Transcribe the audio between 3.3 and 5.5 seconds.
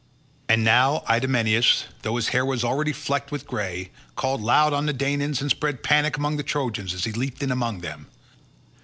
with grey, called loud on the Danaans